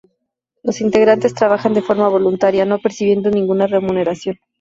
Las 0.63 0.81
integrantes 0.81 1.35
trabajan 1.35 1.75
de 1.75 1.83
forma 1.83 2.07
voluntaria, 2.09 2.65
no 2.65 2.79
percibiendo 2.79 3.29
ninguna 3.29 3.67
remuneración. 3.67 4.39